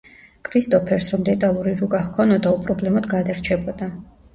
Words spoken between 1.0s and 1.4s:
რომ